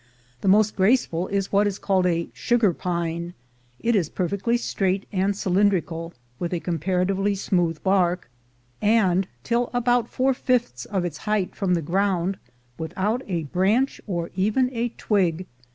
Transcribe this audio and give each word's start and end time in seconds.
The 0.41 0.47
most 0.47 0.75
graceful 0.75 1.27
is 1.27 1.51
what 1.51 1.67
is 1.67 1.77
called 1.77 2.05
the 2.05 2.31
"sugar 2.33 2.73
pine." 2.73 3.35
It 3.79 3.95
is 3.95 4.09
perfectly 4.09 4.57
straight 4.57 5.05
and 5.13 5.35
cylindrical, 5.37 6.13
with 6.39 6.53
a 6.55 6.59
comparatively 6.59 7.35
smooth 7.35 7.83
bark, 7.83 8.27
and, 8.81 9.27
till 9.43 9.69
about 9.75 10.09
four 10.09 10.33
fifths 10.33 10.85
of 10.85 11.05
its 11.05 11.17
height 11.29 11.53
from 11.55 11.75
the 11.75 11.83
ground, 11.83 12.39
without 12.79 13.21
a 13.27 13.43
branch 13.43 14.01
or 14.07 14.31
even 14.35 14.71
a 14.73 14.89
twig. 14.89 15.45